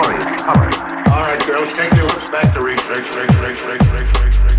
All 0.00 1.22
right, 1.22 1.40
girls, 1.46 1.76
take 1.76 1.92
your 1.94 2.08
hips 2.08 2.30
back 2.30 2.58
to 2.58 2.66
research, 2.66 3.04
research, 3.04 3.30
research, 3.36 3.82
research, 3.90 4.24
research. 4.24 4.49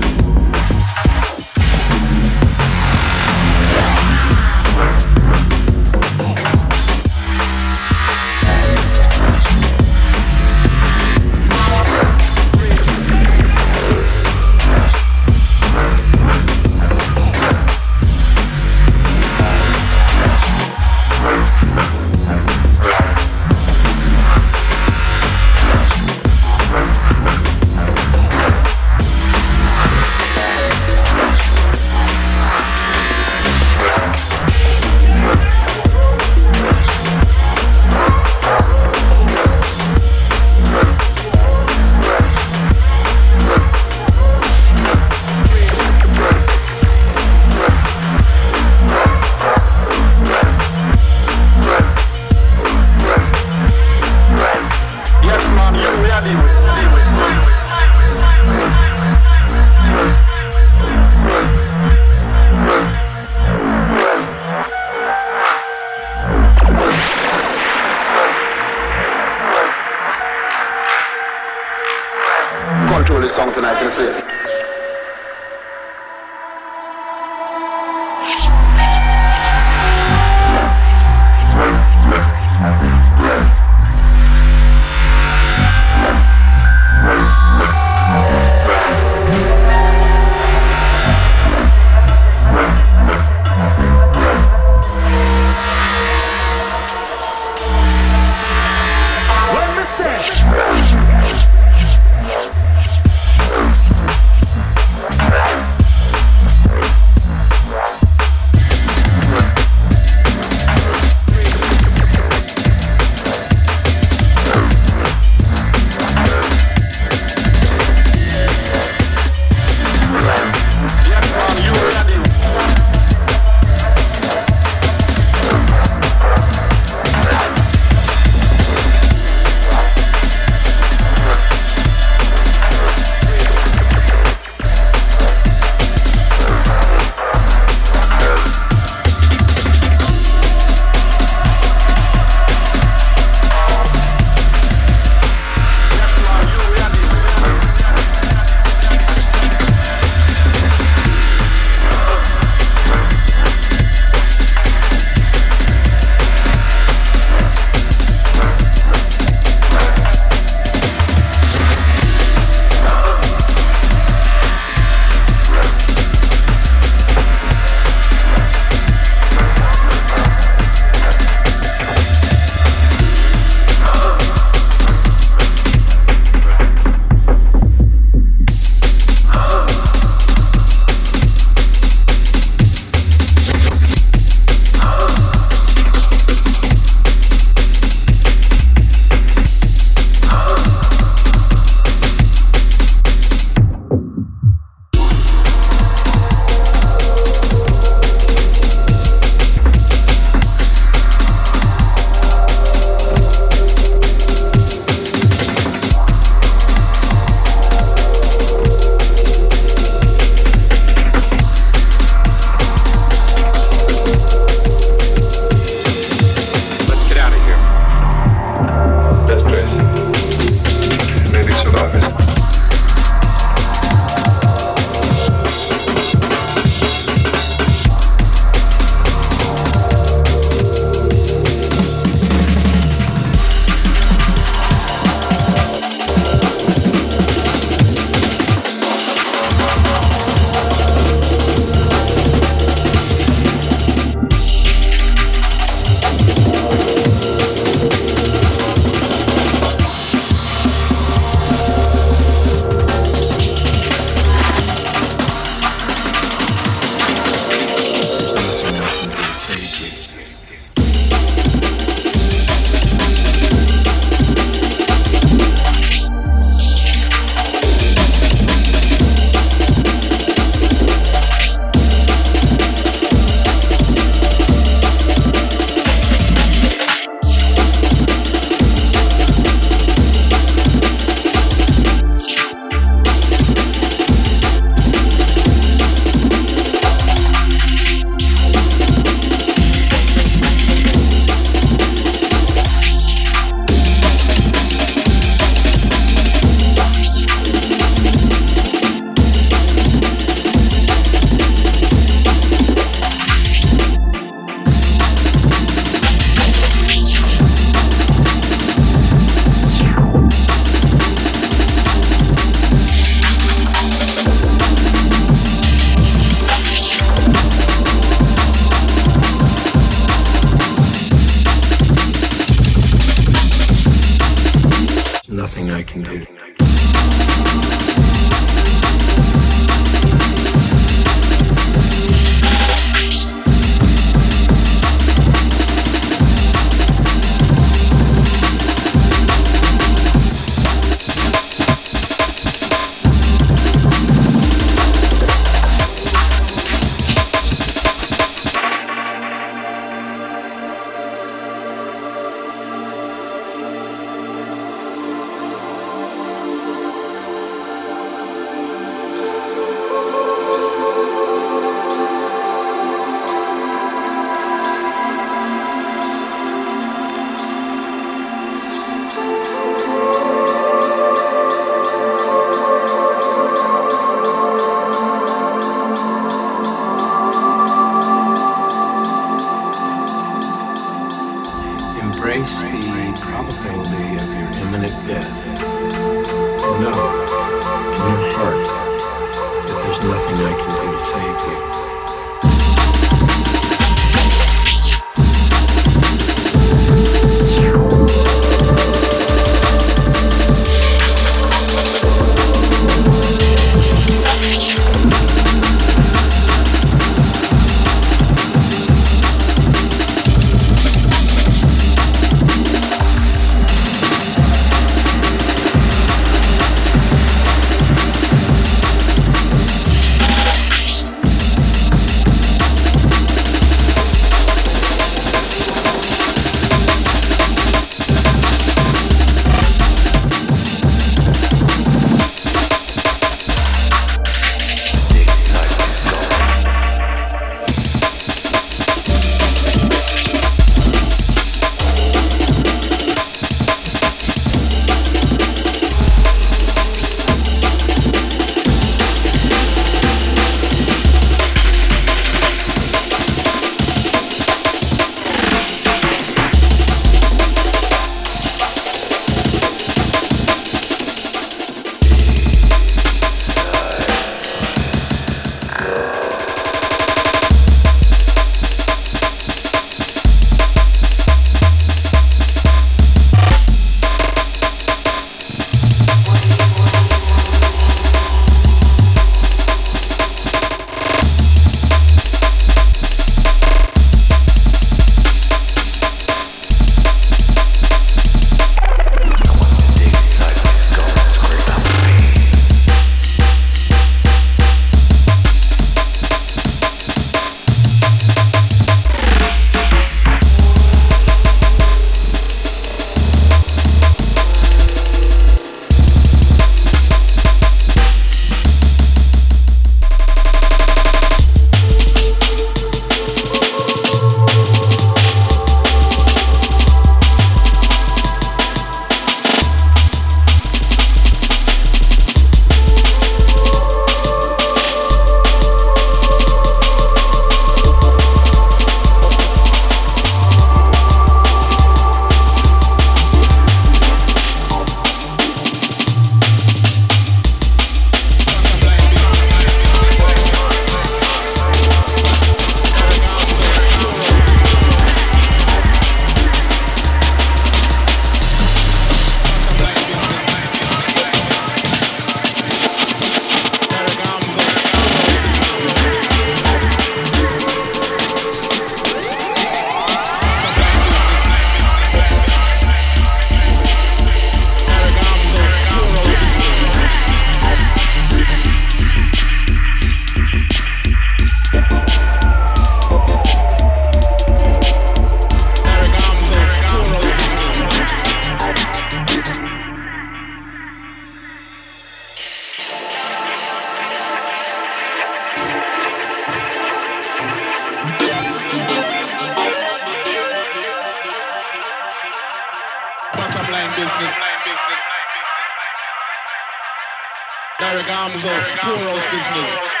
Business. 597.81 598.67
Bottom 598.83 599.21
business. 599.31 600.00